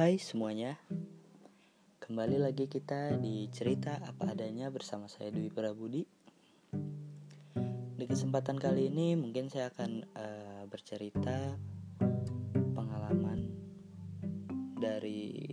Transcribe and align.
Hai 0.00 0.16
semuanya. 0.16 0.80
Kembali 2.00 2.40
lagi 2.40 2.72
kita 2.72 3.20
di 3.20 3.52
cerita 3.52 4.00
apa 4.00 4.32
adanya 4.32 4.72
bersama 4.72 5.12
saya 5.12 5.28
Dwi 5.28 5.52
Prabudi. 5.52 6.08
Di 8.00 8.04
kesempatan 8.08 8.56
kali 8.56 8.88
ini 8.88 9.12
mungkin 9.12 9.52
saya 9.52 9.68
akan 9.68 10.08
uh, 10.16 10.64
bercerita 10.72 11.52
Pengalaman 12.72 13.52
dari 14.80 15.52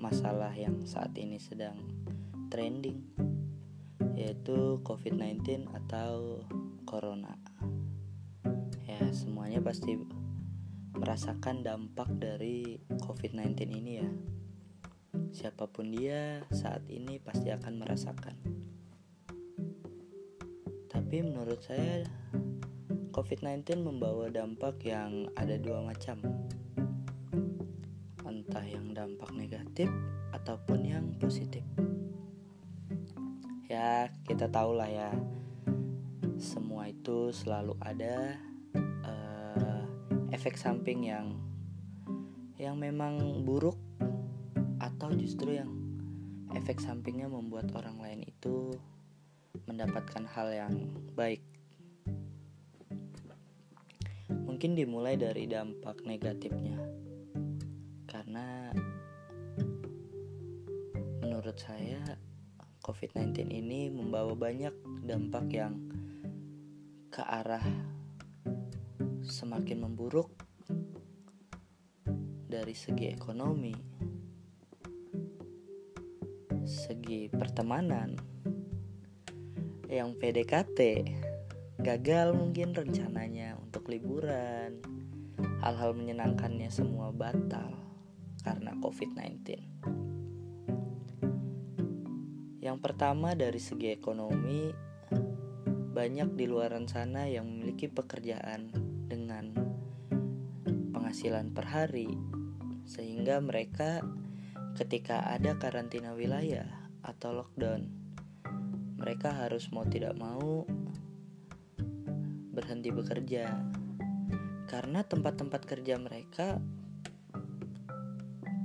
masalah 0.00 0.56
yang 0.56 0.80
saat 0.88 1.12
ini 1.20 1.36
sedang 1.36 1.76
trending 2.48 2.96
Yaitu 4.16 4.80
COVID-19 4.88 5.68
atau 5.68 6.40
Corona. 6.88 7.36
Ya 8.88 9.04
semuanya 9.12 9.60
pasti 9.60 10.00
merasakan 10.92 11.64
dampak 11.64 12.08
dari 12.20 12.76
COVID-19 13.00 13.56
ini 13.72 13.92
ya. 13.98 14.08
Siapa 15.32 15.64
pun 15.68 15.88
dia 15.92 16.44
saat 16.52 16.84
ini 16.92 17.16
pasti 17.16 17.48
akan 17.48 17.80
merasakan. 17.80 18.36
Tapi 20.92 21.16
menurut 21.24 21.60
saya 21.64 22.04
COVID-19 23.12 23.84
membawa 23.84 24.28
dampak 24.32 24.80
yang 24.84 25.28
ada 25.36 25.56
dua 25.60 25.84
macam. 25.84 26.20
Entah 28.24 28.64
yang 28.64 28.92
dampak 28.92 29.32
negatif 29.36 29.88
ataupun 30.32 30.80
yang 30.84 31.04
positif. 31.20 31.64
Ya, 33.68 34.12
kita 34.28 34.52
tahulah 34.52 34.88
ya. 34.88 35.10
Semua 36.36 36.92
itu 36.92 37.32
selalu 37.32 37.76
ada 37.80 38.36
efek 40.32 40.56
samping 40.56 41.12
yang 41.12 41.36
yang 42.56 42.80
memang 42.80 43.44
buruk 43.44 43.76
atau 44.80 45.12
justru 45.12 45.60
yang 45.60 45.68
efek 46.56 46.80
sampingnya 46.80 47.28
membuat 47.28 47.68
orang 47.76 48.00
lain 48.00 48.20
itu 48.24 48.72
mendapatkan 49.68 50.24
hal 50.24 50.48
yang 50.48 50.74
baik. 51.12 51.44
Mungkin 54.32 54.72
dimulai 54.72 55.20
dari 55.20 55.44
dampak 55.44 56.00
negatifnya. 56.08 56.80
Karena 58.08 58.72
menurut 61.20 61.56
saya 61.60 62.00
COVID-19 62.80 63.52
ini 63.52 63.92
membawa 63.92 64.32
banyak 64.32 64.72
dampak 65.04 65.46
yang 65.52 65.76
ke 67.12 67.20
arah 67.20 67.64
semakin 69.22 69.86
memburuk 69.86 70.34
dari 72.50 72.74
segi 72.74 73.08
ekonomi, 73.08 73.72
segi 76.66 77.30
pertemanan, 77.32 78.18
yang 79.88 80.18
PDKT 80.18 80.78
gagal 81.80 82.34
mungkin 82.36 82.76
rencananya 82.76 83.56
untuk 83.58 83.88
liburan, 83.88 84.82
hal-hal 85.64 85.94
menyenangkannya 85.96 86.68
semua 86.68 87.14
batal 87.14 87.78
karena 88.42 88.74
COVID-19. 88.82 89.58
Yang 92.62 92.78
pertama 92.78 93.34
dari 93.34 93.58
segi 93.58 93.90
ekonomi, 93.90 94.70
banyak 95.92 96.38
di 96.38 96.44
luaran 96.46 96.86
sana 96.86 97.26
yang 97.26 97.44
memiliki 97.44 97.90
pekerjaan 97.90 98.91
dengan 99.12 99.52
penghasilan 100.96 101.52
per 101.52 101.68
hari 101.68 102.08
sehingga 102.88 103.36
mereka 103.44 104.00
ketika 104.80 105.28
ada 105.28 105.60
karantina 105.60 106.16
wilayah 106.16 106.88
atau 107.04 107.36
lockdown 107.36 108.02
mereka 108.96 109.34
harus 109.34 109.68
mau 109.74 109.82
tidak 109.82 110.14
mau 110.14 110.62
berhenti 112.54 112.94
bekerja. 112.94 113.50
Karena 114.70 115.02
tempat-tempat 115.02 115.66
kerja 115.66 115.98
mereka 115.98 116.62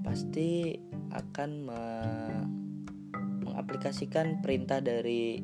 pasti 0.06 0.78
akan 1.10 1.50
me 1.66 1.84
mengaplikasikan 3.44 4.38
perintah 4.46 4.78
dari 4.78 5.42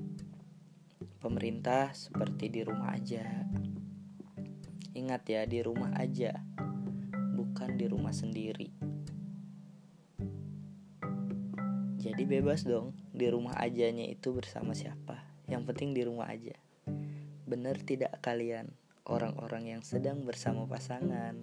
pemerintah 1.17 1.89
seperti 1.97 2.53
di 2.53 2.61
rumah 2.61 2.93
aja 2.93 3.25
Ingat 4.93 5.25
ya, 5.25 5.41
di 5.49 5.57
rumah 5.65 5.89
aja, 5.97 6.37
bukan 7.33 7.81
di 7.81 7.89
rumah 7.89 8.13
sendiri. 8.13 8.69
Jadi 11.97 12.29
bebas 12.29 12.61
dong, 12.61 12.93
di 13.09 13.25
rumah 13.25 13.57
ajanya 13.57 14.05
itu 14.05 14.29
bersama 14.37 14.77
siapa. 14.77 15.17
Yang 15.49 15.73
penting 15.73 15.97
di 15.97 16.05
rumah 16.05 16.29
aja. 16.29 16.53
Bener 17.49 17.81
tidak 17.81 18.21
kalian, 18.21 18.69
orang-orang 19.09 19.73
yang 19.73 19.81
sedang 19.81 20.21
bersama 20.21 20.69
pasangan 20.69 21.41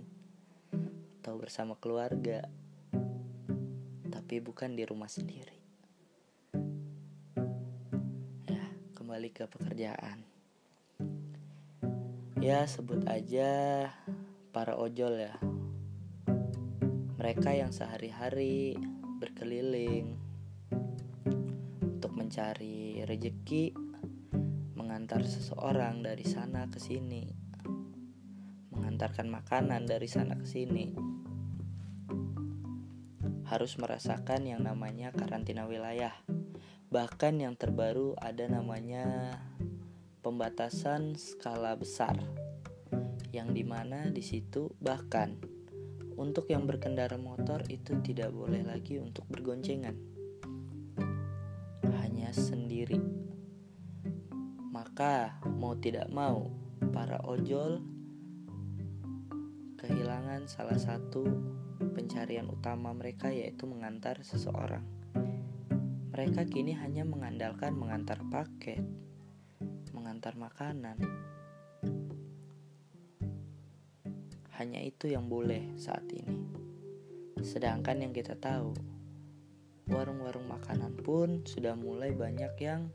atau 1.18 1.34
bersama 1.34 1.74
keluarga, 1.74 2.46
tapi 4.14 4.38
bukan 4.38 4.78
di 4.78 4.86
rumah 4.86 5.10
sendiri. 5.10 5.58
Ya, 8.46 8.62
kembali 8.94 9.34
ke 9.34 9.50
pekerjaan 9.50 10.29
ya 12.40 12.64
sebut 12.64 13.04
aja 13.04 13.86
para 14.48 14.80
ojol 14.80 15.20
ya. 15.20 15.36
Mereka 17.20 17.52
yang 17.52 17.68
sehari-hari 17.68 18.80
berkeliling 19.20 20.16
untuk 21.84 22.16
mencari 22.16 23.04
rejeki 23.04 23.76
mengantar 24.72 25.20
seseorang 25.28 26.00
dari 26.00 26.24
sana 26.24 26.64
ke 26.72 26.80
sini 26.80 27.40
mengantarkan 29.00 29.28
makanan 29.32 29.88
dari 29.88 30.08
sana 30.08 30.36
ke 30.36 30.44
sini. 30.44 30.96
Harus 33.48 33.76
merasakan 33.80 34.44
yang 34.44 34.60
namanya 34.60 35.08
karantina 35.12 35.64
wilayah. 35.64 36.12
Bahkan 36.88 37.40
yang 37.40 37.56
terbaru 37.56 38.16
ada 38.20 38.44
namanya 38.48 39.36
pembatasan 40.20 41.16
skala 41.16 41.72
besar 41.80 42.20
yang 43.32 43.56
di 43.56 43.64
mana 43.64 44.12
di 44.12 44.20
situ 44.20 44.68
bahkan 44.76 45.40
untuk 46.20 46.52
yang 46.52 46.68
berkendara 46.68 47.16
motor 47.16 47.64
itu 47.72 47.96
tidak 48.04 48.28
boleh 48.36 48.60
lagi 48.60 49.00
untuk 49.00 49.24
bergoncengan. 49.32 49.96
Hanya 51.88 52.28
sendiri. 52.36 53.00
Maka 54.68 55.40
mau 55.48 55.72
tidak 55.80 56.12
mau 56.12 56.52
para 56.92 57.24
ojol 57.24 57.80
kehilangan 59.80 60.44
salah 60.44 60.76
satu 60.76 61.24
pencarian 61.96 62.52
utama 62.52 62.92
mereka 62.92 63.32
yaitu 63.32 63.64
mengantar 63.64 64.20
seseorang. 64.20 64.84
Mereka 66.12 66.44
kini 66.52 66.76
hanya 66.76 67.08
mengandalkan 67.08 67.72
mengantar 67.72 68.20
paket 68.28 68.84
mengantar 70.20 70.36
makanan. 70.36 71.00
Hanya 74.60 74.84
itu 74.84 75.08
yang 75.08 75.32
boleh 75.32 75.72
saat 75.80 76.04
ini. 76.12 76.44
Sedangkan 77.40 78.04
yang 78.04 78.12
kita 78.12 78.36
tahu, 78.36 78.76
warung-warung 79.88 80.44
makanan 80.44 80.92
pun 81.00 81.40
sudah 81.48 81.72
mulai 81.72 82.12
banyak 82.12 82.52
yang 82.60 82.92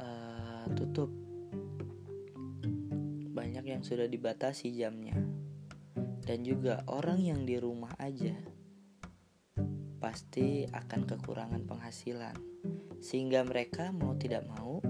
uh, 0.00 0.64
tutup. 0.72 1.12
Banyak 3.36 3.76
yang 3.76 3.84
sudah 3.84 4.08
dibatasi 4.08 4.80
jamnya. 4.80 5.20
Dan 6.24 6.40
juga 6.40 6.88
orang 6.88 7.20
yang 7.20 7.44
di 7.44 7.60
rumah 7.60 7.92
aja 8.00 8.32
pasti 10.00 10.64
akan 10.72 11.04
kekurangan 11.04 11.68
penghasilan. 11.68 12.40
Sehingga 13.04 13.44
mereka 13.44 13.92
mau 13.92 14.16
tidak 14.16 14.48
mau 14.48 14.80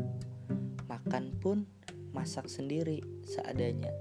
makan 0.96 1.36
pun 1.36 1.68
masak 2.16 2.48
sendiri 2.48 3.04
seadanya. 3.28 3.92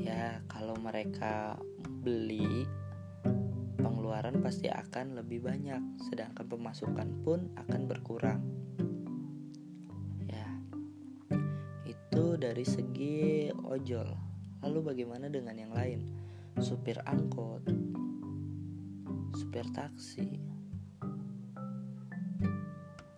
Ya 0.00 0.40
kalau 0.48 0.72
mereka 0.80 1.60
beli 1.84 2.64
pengeluaran 3.76 4.40
pasti 4.40 4.72
akan 4.72 5.20
lebih 5.20 5.44
banyak 5.44 6.00
sedangkan 6.08 6.48
pemasukan 6.48 7.08
pun 7.20 7.52
akan 7.60 7.80
berkurang. 7.84 8.40
Ya 10.24 10.48
itu 11.84 12.40
dari 12.40 12.64
segi 12.64 13.52
ojol. 13.52 14.08
Lalu 14.64 14.78
bagaimana 14.96 15.28
dengan 15.28 15.60
yang 15.60 15.76
lain? 15.76 16.00
Supir 16.56 16.96
angkot 17.04 17.68
supir 19.36 19.68
taksi 19.68 20.40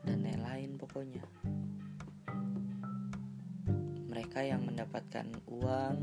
dan 0.03 0.19
lain-lain 0.19 0.75
pokoknya 0.75 1.23
mereka 4.29 4.45
yang 4.45 4.61
mendapatkan 4.69 5.25
uang, 5.49 5.97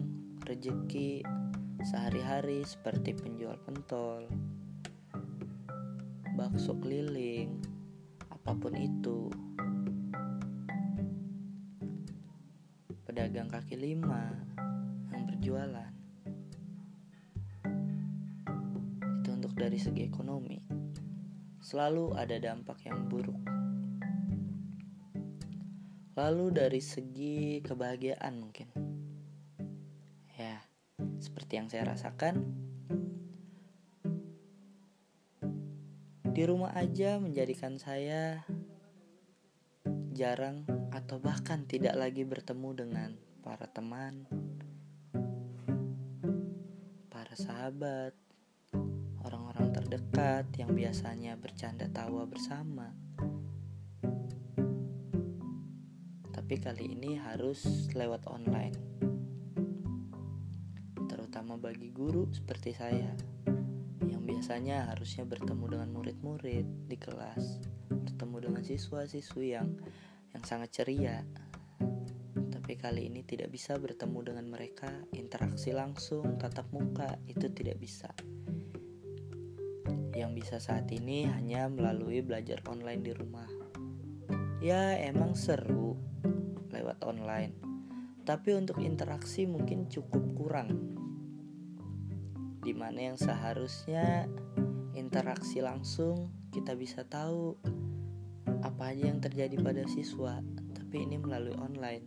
rejeki 0.50 1.22
sehari-hari 1.86 2.66
seperti 2.66 3.14
penjual 3.14 3.54
pentol, 3.62 4.26
bakso 6.34 6.74
keliling, 6.82 7.62
apa 8.34 8.58
pun 8.58 8.74
itu. 8.74 9.30
Pedagang 13.06 13.46
kaki 13.46 13.78
lima 13.78 14.34
yang 15.14 15.30
berjualan. 15.30 15.94
Itu 19.22 19.30
untuk 19.38 19.54
dari 19.54 19.78
segi 19.78 20.02
ekonomi. 20.02 20.66
Selalu 21.62 22.18
ada 22.18 22.42
dampak 22.42 22.90
yang 22.90 23.06
buruk. 23.06 23.55
Lalu 26.16 26.46
dari 26.56 26.82
segi 26.82 27.60
kebahagiaan 27.60 28.34
mungkin. 28.40 28.68
Ya, 30.36 30.64
seperti 31.20 31.60
yang 31.60 31.68
saya 31.72 31.92
rasakan, 31.92 32.66
Di 36.36 36.44
rumah 36.44 36.76
aja 36.76 37.16
menjadikan 37.16 37.80
saya 37.80 38.44
jarang 40.12 40.68
atau 40.92 41.16
bahkan 41.16 41.64
tidak 41.64 41.96
lagi 41.96 42.28
bertemu 42.28 42.70
dengan 42.76 43.10
para 43.40 43.72
teman, 43.72 44.28
para 47.08 47.32
sahabat, 47.40 48.12
orang-orang 49.24 49.80
terdekat 49.80 50.52
yang 50.60 50.76
biasanya 50.76 51.40
bercanda 51.40 51.88
tawa 51.88 52.28
bersama. 52.28 53.05
Tapi 56.46 56.62
kali 56.62 56.94
ini 56.94 57.18
harus 57.18 57.90
lewat 57.98 58.30
online. 58.30 58.78
Terutama 61.10 61.58
bagi 61.58 61.90
guru 61.90 62.30
seperti 62.30 62.70
saya 62.78 63.36
biasanya 64.46 64.94
harusnya 64.94 65.26
bertemu 65.26 65.66
dengan 65.74 65.90
murid-murid 65.90 66.68
di 66.86 66.98
kelas, 67.02 67.66
bertemu 67.90 68.46
dengan 68.46 68.62
siswa-siswi 68.62 69.58
yang 69.58 69.74
yang 70.38 70.44
sangat 70.46 70.70
ceria. 70.70 71.26
Tapi 72.54 72.78
kali 72.78 73.10
ini 73.10 73.26
tidak 73.26 73.50
bisa 73.50 73.74
bertemu 73.82 74.22
dengan 74.22 74.46
mereka, 74.46 74.90
interaksi 75.18 75.74
langsung, 75.74 76.38
tatap 76.38 76.70
muka 76.70 77.18
itu 77.26 77.50
tidak 77.58 77.82
bisa. 77.82 78.14
Yang 80.14 80.32
bisa 80.46 80.62
saat 80.62 80.94
ini 80.94 81.26
hanya 81.26 81.66
melalui 81.66 82.22
belajar 82.22 82.62
online 82.70 83.02
di 83.02 83.18
rumah. 83.18 83.50
Ya, 84.62 84.94
emang 85.02 85.34
seru 85.34 85.98
lewat 86.76 87.00
online. 87.08 87.56
Tapi 88.26 88.58
untuk 88.58 88.82
interaksi 88.82 89.46
mungkin 89.46 89.86
cukup 89.86 90.26
kurang. 90.34 90.98
Di 92.66 92.74
mana 92.74 93.14
yang 93.14 93.18
seharusnya 93.22 94.26
interaksi 94.98 95.62
langsung 95.62 96.34
kita 96.50 96.74
bisa 96.74 97.06
tahu 97.06 97.54
apa 98.66 98.90
aja 98.90 99.14
yang 99.14 99.22
terjadi 99.22 99.62
pada 99.62 99.86
siswa. 99.86 100.42
Tapi 100.74 101.06
ini 101.06 101.22
melalui 101.22 101.54
online. 101.62 102.06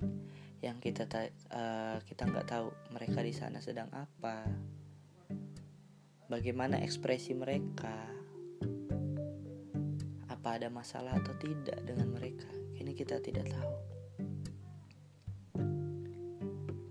Yang 0.59 0.91
kita 0.91 1.06
uh, 1.55 2.03
kita 2.03 2.26
nggak 2.26 2.50
tahu 2.50 2.75
mereka 2.91 3.23
di 3.23 3.31
sana 3.31 3.62
sedang 3.62 3.87
apa. 3.94 4.43
Bagaimana 6.26 6.82
ekspresi 6.82 7.38
mereka. 7.38 7.94
Apa 10.26 10.59
ada 10.59 10.67
masalah 10.67 11.15
atau 11.15 11.38
tidak 11.38 11.79
dengan 11.87 12.11
mereka. 12.11 12.50
Ini 12.75 12.91
kita 12.91 13.23
tidak 13.23 13.55
tahu 13.55 13.97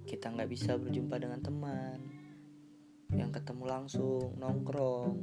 kita 0.08 0.32
nggak 0.32 0.48
bisa 0.48 0.80
berjumpa 0.80 1.20
dengan 1.20 1.44
teman 1.44 2.00
yang 3.12 3.28
ketemu 3.36 3.64
langsung 3.68 4.40
nongkrong. 4.40 5.20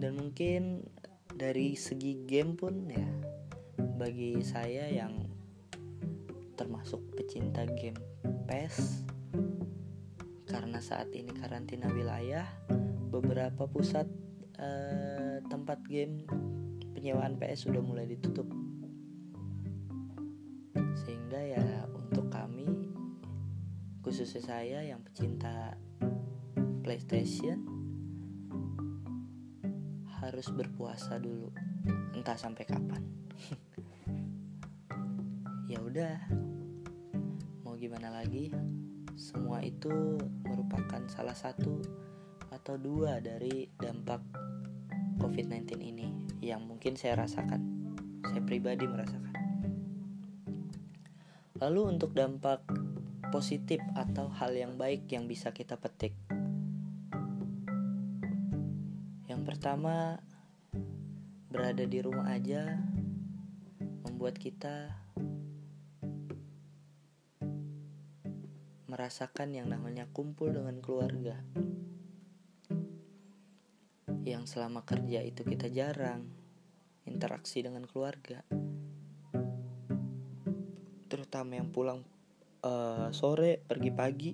Dan 0.00 0.16
mungkin 0.16 0.88
dari 1.28 1.76
segi 1.76 2.24
game 2.24 2.56
pun 2.56 2.88
ya 2.88 3.08
bagi 4.00 4.40
saya 4.40 4.88
yang 4.88 5.28
termasuk 6.56 7.04
pecinta 7.12 7.68
game 7.68 8.00
PES 8.48 9.04
karena 10.48 10.78
saat 10.78 11.10
ini 11.12 11.34
karantina 11.34 11.90
wilayah 11.90 12.46
beberapa 13.10 13.66
pusat 13.66 14.06
eh, 14.56 15.42
tempat 15.50 15.82
game 15.90 16.24
penyewaan 16.94 17.34
PS 17.36 17.66
sudah 17.68 17.82
mulai 17.82 18.06
ditutup 18.06 18.46
khususnya 24.14 24.46
saya 24.46 24.78
yang 24.86 25.02
pecinta 25.02 25.74
PlayStation 26.86 27.66
harus 30.22 30.46
berpuasa 30.54 31.18
dulu 31.18 31.50
entah 32.14 32.38
sampai 32.38 32.62
kapan. 32.62 33.02
Ya 35.66 35.82
udah 35.82 36.14
mau 37.66 37.74
gimana 37.74 38.14
lagi? 38.14 38.54
Semua 39.18 39.58
itu 39.66 39.90
merupakan 40.46 41.02
salah 41.10 41.34
satu 41.34 41.82
atau 42.54 42.78
dua 42.78 43.18
dari 43.18 43.66
dampak 43.82 44.22
COVID-19 45.18 45.82
ini 45.82 46.14
yang 46.38 46.62
mungkin 46.70 46.94
saya 46.94 47.18
rasakan 47.18 47.66
saya 48.30 48.46
pribadi 48.46 48.86
merasakan. 48.86 49.34
Lalu 51.58 51.98
untuk 51.98 52.14
dampak 52.14 52.83
positif 53.34 53.82
atau 53.98 54.30
hal 54.30 54.54
yang 54.54 54.78
baik 54.78 55.10
yang 55.10 55.26
bisa 55.26 55.50
kita 55.50 55.74
petik. 55.74 56.14
Yang 59.26 59.42
pertama, 59.42 60.22
berada 61.50 61.82
di 61.82 61.98
rumah 61.98 62.30
aja 62.30 62.78
membuat 64.06 64.38
kita 64.38 64.94
merasakan 68.86 69.50
yang 69.50 69.66
namanya 69.66 70.06
kumpul 70.14 70.54
dengan 70.54 70.78
keluarga. 70.78 71.34
Yang 74.22 74.54
selama 74.54 74.86
kerja 74.86 75.26
itu 75.26 75.42
kita 75.42 75.66
jarang 75.74 76.30
interaksi 77.02 77.66
dengan 77.66 77.82
keluarga. 77.90 78.46
Terutama 81.10 81.58
yang 81.58 81.74
pulang 81.74 82.13
uh, 82.64 83.12
sore 83.12 83.60
pergi 83.60 83.90
pagi. 83.92 84.32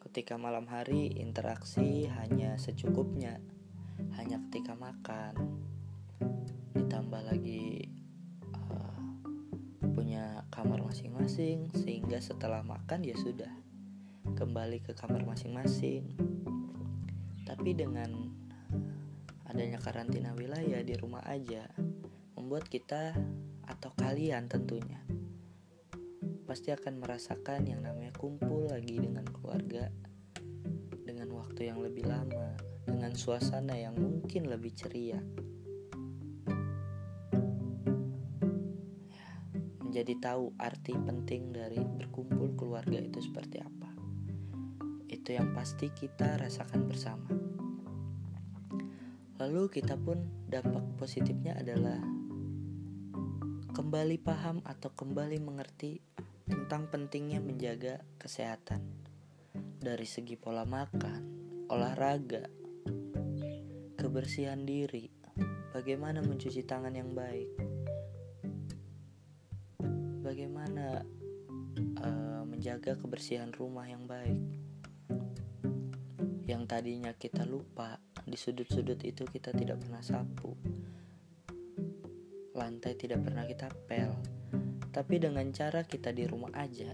Ketika 0.00 0.40
malam 0.40 0.64
hari 0.64 1.12
interaksi 1.20 2.08
hanya 2.08 2.56
secukupnya. 2.56 3.36
Hanya 4.16 4.40
ketika 4.48 4.72
makan. 4.72 5.60
Ditambah 6.72 7.20
lagi 7.20 7.92
uh, 8.48 9.00
punya 9.92 10.48
kamar 10.48 10.80
masing-masing 10.80 11.68
sehingga 11.76 12.16
setelah 12.24 12.64
makan 12.64 13.04
ya 13.04 13.16
sudah. 13.20 13.52
Kembali 14.32 14.80
ke 14.80 14.96
kamar 14.96 15.28
masing-masing. 15.28 16.16
Tapi 17.44 17.76
dengan 17.76 18.32
adanya 19.46 19.78
karantina 19.78 20.34
wilayah 20.34 20.80
di 20.82 20.96
rumah 20.98 21.22
aja 21.28 21.70
membuat 22.34 22.66
kita 22.66 23.14
atau 23.66 23.90
kalian 23.94 24.50
tentunya 24.50 25.05
pasti 26.56 26.72
akan 26.72 27.04
merasakan 27.04 27.68
yang 27.68 27.84
namanya 27.84 28.16
kumpul 28.16 28.64
lagi 28.64 28.96
dengan 28.96 29.28
keluarga 29.28 29.92
dengan 31.04 31.28
waktu 31.36 31.68
yang 31.68 31.84
lebih 31.84 32.08
lama, 32.08 32.56
dengan 32.88 33.12
suasana 33.12 33.76
yang 33.76 33.92
mungkin 33.92 34.48
lebih 34.48 34.72
ceria. 34.72 35.20
Menjadi 39.84 40.16
tahu 40.16 40.56
arti 40.56 40.96
penting 40.96 41.52
dari 41.52 41.76
berkumpul 41.76 42.56
keluarga 42.56 43.04
itu 43.04 43.20
seperti 43.20 43.60
apa. 43.60 43.92
Itu 45.12 45.36
yang 45.36 45.52
pasti 45.52 45.92
kita 45.92 46.40
rasakan 46.40 46.88
bersama. 46.88 47.28
Lalu 49.44 49.68
kita 49.68 50.00
pun 50.00 50.24
dampak 50.48 50.88
positifnya 50.96 51.52
adalah 51.60 52.00
kembali 53.76 54.16
paham 54.24 54.64
atau 54.64 54.88
kembali 54.96 55.36
mengerti 55.44 56.15
tentang 56.46 56.86
pentingnya 56.86 57.42
menjaga 57.42 58.06
kesehatan. 58.22 58.78
Dari 59.82 60.06
segi 60.06 60.38
pola 60.38 60.62
makan, 60.62 61.22
olahraga, 61.66 62.46
kebersihan 63.98 64.62
diri, 64.62 65.10
bagaimana 65.74 66.22
mencuci 66.22 66.62
tangan 66.62 66.94
yang 66.94 67.10
baik, 67.10 67.50
bagaimana 70.22 71.02
uh, 71.98 72.42
menjaga 72.46 72.94
kebersihan 72.94 73.50
rumah 73.50 73.90
yang 73.90 74.06
baik. 74.06 74.38
Yang 76.46 76.62
tadinya 76.70 77.10
kita 77.10 77.42
lupa, 77.42 77.98
di 78.22 78.38
sudut-sudut 78.38 79.02
itu 79.02 79.26
kita 79.26 79.50
tidak 79.50 79.82
pernah 79.82 80.02
sapu, 80.02 80.54
lantai 82.54 82.94
tidak 82.94 83.26
pernah 83.26 83.42
kita 83.42 83.66
pel 83.90 84.14
tapi 84.96 85.20
dengan 85.20 85.44
cara 85.52 85.84
kita 85.84 86.08
di 86.08 86.24
rumah 86.24 86.48
aja, 86.56 86.88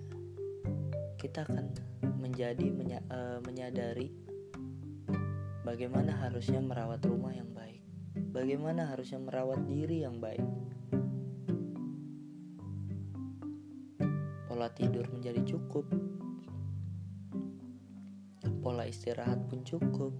kita 1.23 1.47
akan 1.47 1.71
menjadi 2.18 2.66
menya, 2.75 2.99
uh, 3.06 3.38
menyadari 3.47 4.11
bagaimana 5.62 6.11
harusnya 6.18 6.59
merawat 6.59 6.99
rumah 7.06 7.30
yang 7.30 7.54
baik, 7.54 7.78
bagaimana 8.35 8.90
harusnya 8.90 9.23
merawat 9.23 9.62
diri 9.71 10.02
yang 10.02 10.18
baik. 10.18 10.42
Pola 14.50 14.66
tidur 14.75 15.06
menjadi 15.14 15.38
cukup, 15.47 15.87
pola 18.66 18.82
istirahat 18.90 19.47
pun 19.47 19.62
cukup. 19.62 20.11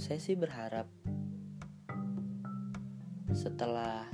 Saya 0.00 0.16
sih 0.16 0.40
berharap 0.40 1.05
setelah 3.36 4.08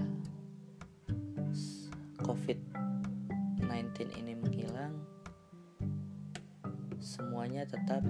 COVID-19 2.26 4.18
ini 4.18 4.34
menghilang, 4.34 4.98
semuanya 6.98 7.62
tetap 7.62 8.02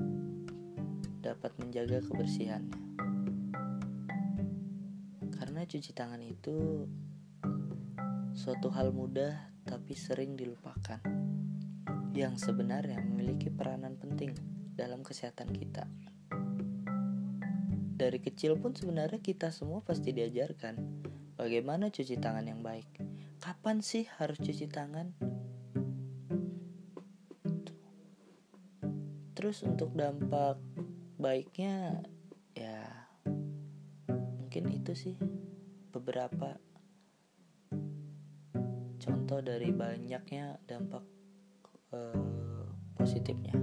dapat 1.21 1.52
menjaga 1.61 2.00
kebersihannya. 2.00 2.81
Karena 5.37 5.69
cuci 5.69 5.92
tangan 5.92 6.25
itu 6.25 6.88
suatu 8.33 8.73
hal 8.73 8.97
mudah 8.97 9.37
tapi 9.69 9.92
sering 9.92 10.33
dilupakan, 10.33 11.04
yang 12.16 12.40
sebenarnya 12.40 13.04
memiliki 13.04 13.52
peranan 13.52 14.00
penting 14.00 14.33
dalam 14.73 15.04
kesehatan 15.04 15.52
kita 15.52 15.85
dari 18.02 18.18
kecil 18.18 18.59
pun 18.59 18.75
sebenarnya 18.75 19.23
kita 19.23 19.54
semua 19.54 19.78
pasti 19.78 20.11
diajarkan 20.11 20.75
bagaimana 21.38 21.87
cuci 21.87 22.18
tangan 22.18 22.50
yang 22.50 22.59
baik. 22.59 22.99
Kapan 23.38 23.78
sih 23.78 24.11
harus 24.18 24.42
cuci 24.42 24.66
tangan? 24.66 25.14
Terus 29.38 29.62
untuk 29.62 29.94
dampak 29.94 30.59
baiknya 31.14 32.02
ya 32.59 33.06
mungkin 34.11 34.75
itu 34.75 34.99
sih 34.99 35.16
beberapa 35.94 36.59
contoh 38.99 39.38
dari 39.38 39.71
banyaknya 39.71 40.59
dampak 40.66 41.06
uh, 41.94 42.66
positifnya. 42.99 43.54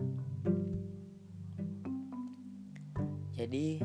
Jadi 3.35 3.79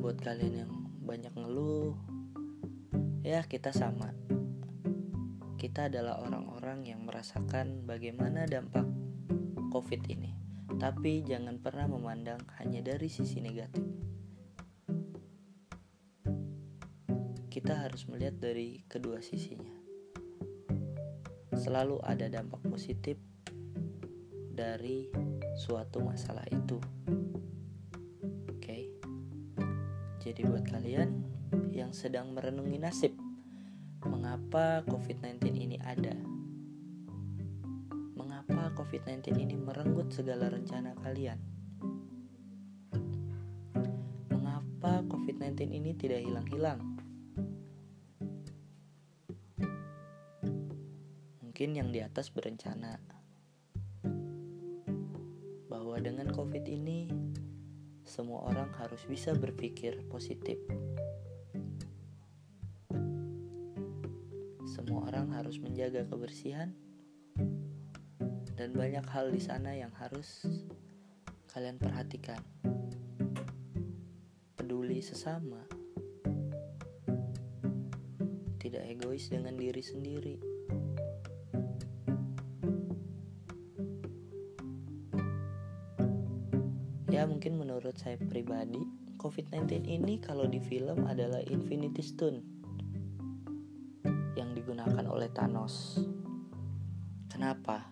buat 0.00 0.16
kalian 0.16 0.64
yang 0.64 0.72
banyak 1.04 1.28
ngeluh 1.36 1.92
ya 3.20 3.44
kita 3.44 3.68
sama. 3.68 4.16
Kita 5.60 5.92
adalah 5.92 6.24
orang-orang 6.24 6.88
yang 6.88 7.04
merasakan 7.04 7.84
bagaimana 7.84 8.48
dampak 8.48 8.88
covid 9.68 10.00
ini. 10.08 10.32
Tapi 10.80 11.20
jangan 11.20 11.60
pernah 11.60 11.84
memandang 11.84 12.40
hanya 12.56 12.80
dari 12.80 13.12
sisi 13.12 13.44
negatif. 13.44 13.84
Kita 17.52 17.84
harus 17.84 18.08
melihat 18.08 18.40
dari 18.40 18.80
kedua 18.88 19.20
sisinya. 19.20 19.76
Selalu 21.52 22.00
ada 22.00 22.24
dampak 22.32 22.64
positif 22.64 23.20
dari 24.48 25.12
suatu 25.60 26.00
masalah 26.00 26.48
itu 26.48 26.80
Jadi 30.20 30.44
buat 30.44 30.68
kalian 30.68 31.24
yang 31.72 31.96
sedang 31.96 32.36
merenungi 32.36 32.76
nasib, 32.76 33.16
mengapa 34.04 34.84
COVID-19 34.84 35.48
ini 35.56 35.80
ada? 35.80 36.12
Mengapa 38.20 38.68
COVID-19 38.76 39.40
ini 39.40 39.56
merenggut 39.56 40.12
segala 40.12 40.52
rencana 40.52 40.92
kalian? 41.00 41.40
Mengapa 44.28 45.08
COVID-19 45.08 45.72
ini 45.72 45.96
tidak 45.96 46.20
hilang-hilang? 46.20 46.84
Mungkin 51.40 51.80
yang 51.80 51.88
di 51.88 52.04
atas 52.04 52.28
berencana 52.28 53.00
bahwa 55.72 55.96
dengan 55.96 56.28
COVID 56.28 56.68
ini 56.68 57.08
semua 58.10 58.42
orang 58.50 58.66
harus 58.74 59.06
bisa 59.06 59.30
berpikir 59.38 60.02
positif. 60.10 60.58
Semua 64.66 65.06
orang 65.06 65.30
harus 65.30 65.62
menjaga 65.62 66.02
kebersihan 66.10 66.74
dan 68.58 68.74
banyak 68.74 69.06
hal 69.06 69.30
di 69.30 69.38
sana 69.38 69.78
yang 69.78 69.94
harus 69.94 70.42
kalian 71.54 71.78
perhatikan. 71.78 72.42
Peduli 74.58 74.98
sesama. 75.06 75.62
Tidak 78.58 78.84
egois 78.90 79.30
dengan 79.30 79.54
diri 79.54 79.86
sendiri. 79.86 80.49
Ya 87.10 87.26
mungkin 87.26 87.58
menurut 87.58 87.98
saya 87.98 88.14
pribadi 88.22 88.78
COVID-19 89.18 89.82
ini 89.82 90.22
kalau 90.22 90.46
di 90.46 90.62
film 90.62 91.10
adalah 91.10 91.42
Infinity 91.42 92.06
Stone 92.06 92.38
yang 94.38 94.54
digunakan 94.54 95.02
oleh 95.10 95.26
Thanos. 95.34 95.98
Kenapa? 97.26 97.90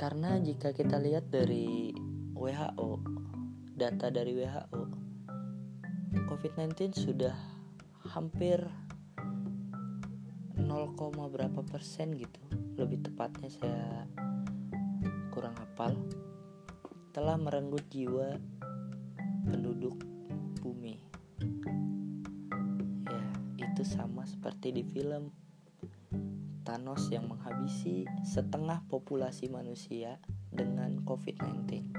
Karena 0.00 0.40
jika 0.40 0.72
kita 0.72 0.96
lihat 0.96 1.28
dari 1.28 1.92
WHO, 2.32 2.90
data 3.76 4.08
dari 4.08 4.32
WHO, 4.40 4.82
COVID-19 6.32 6.96
sudah 6.96 7.36
hampir 8.08 8.64
0, 10.56 10.64
berapa 11.28 11.60
persen 11.60 12.16
gitu. 12.16 12.40
Lebih 12.80 13.04
tepatnya 13.04 13.52
saya 13.52 14.08
kurang 15.28 15.52
hafal 15.60 15.92
telah 17.18 17.34
merenggut 17.34 17.82
jiwa 17.90 18.38
penduduk 19.42 19.98
bumi. 20.62 21.02
Ya, 23.10 23.22
itu 23.58 23.82
sama 23.82 24.22
seperti 24.22 24.70
di 24.70 24.86
film 24.86 25.34
Thanos 26.62 27.10
yang 27.10 27.26
menghabisi 27.26 28.06
setengah 28.22 28.86
populasi 28.86 29.50
manusia 29.50 30.22
dengan 30.54 31.02
COVID-19. 31.02 31.90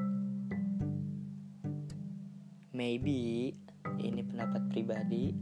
Maybe 2.71 3.51
ini 3.99 4.23
pendapat 4.23 4.71
pribadi. 4.71 5.35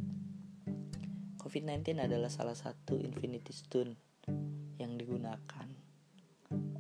COVID-19 1.38 2.02
adalah 2.02 2.34
salah 2.34 2.58
satu 2.58 2.98
Infinity 2.98 3.54
Stone 3.54 3.94
yang 4.82 4.98
digunakan 4.98 5.70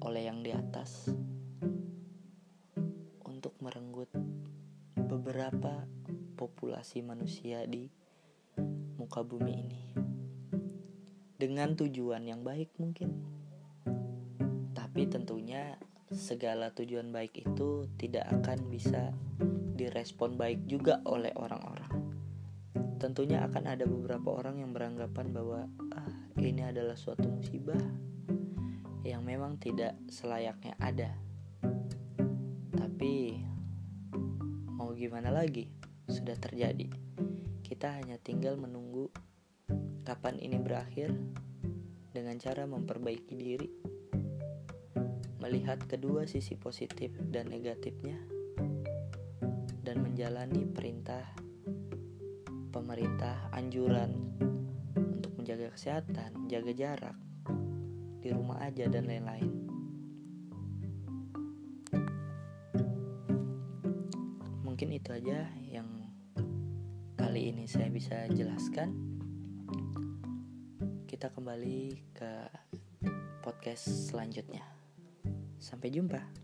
oleh 0.01 0.25
yang 0.25 0.42
di 0.42 0.50
atas 0.50 1.13
merenggut 3.60 4.12
beberapa 4.98 5.86
populasi 6.38 7.02
manusia 7.02 7.66
di 7.66 7.90
muka 8.98 9.22
bumi 9.26 9.54
ini. 9.54 9.84
Dengan 11.38 11.78
tujuan 11.78 12.26
yang 12.26 12.42
baik 12.42 12.74
mungkin. 12.82 13.14
Tapi 14.74 15.06
tentunya 15.10 15.78
segala 16.10 16.74
tujuan 16.74 17.14
baik 17.14 17.46
itu 17.46 17.86
tidak 18.02 18.26
akan 18.42 18.70
bisa 18.72 19.14
direspon 19.78 20.38
baik 20.38 20.66
juga 20.66 21.02
oleh 21.06 21.34
orang-orang. 21.38 21.94
Tentunya 22.98 23.46
akan 23.46 23.64
ada 23.70 23.86
beberapa 23.86 24.34
orang 24.42 24.58
yang 24.58 24.74
beranggapan 24.74 25.30
bahwa 25.30 25.70
ah, 25.94 26.14
ini 26.42 26.66
adalah 26.66 26.98
suatu 26.98 27.30
musibah 27.30 27.78
yang 29.06 29.22
memang 29.22 29.62
tidak 29.62 29.94
selayaknya 30.10 30.74
ada 30.82 31.26
tapi 32.98 33.38
gimana 34.98 35.30
lagi? 35.30 35.70
Sudah 36.10 36.34
terjadi. 36.34 36.89
Kita 37.62 37.94
hanya 37.94 38.18
tinggal 38.18 38.58
menunggu 38.58 39.13
kapan 40.01 40.42
ini 40.42 40.58
berakhir 40.58 41.13
dengan 42.10 42.42
cara 42.42 42.66
memperbaiki 42.66 43.38
diri, 43.38 43.70
melihat 45.38 45.77
kedua 45.86 46.25
sisi 46.25 46.58
positif 46.58 47.13
dan 47.30 47.54
negatifnya, 47.54 48.18
dan 49.86 50.01
menjalani 50.01 50.66
perintah 50.66 51.22
pemerintah 52.74 53.54
anjuran 53.54 54.10
untuk 54.98 55.38
menjaga 55.38 55.70
kesehatan, 55.70 56.50
jaga 56.50 56.74
jarak, 56.74 57.18
di 58.25 58.34
rumah 58.34 58.58
aja 58.66 58.89
dan 58.89 59.06
lain-lain. 59.06 59.66
Mungkin 64.77 64.93
itu 64.93 65.10
aja 65.10 65.50
yang 65.74 65.89
kali 67.17 67.50
ini 67.50 67.65
saya 67.65 67.89
bisa 67.89 68.29
jelaskan 68.29 68.93
kita 71.10 71.34
kembali 71.34 71.98
ke 72.13 72.46
podcast 73.41 74.13
selanjutnya. 74.13 74.62
Sampai 75.57 75.89
jumpa. 75.89 76.37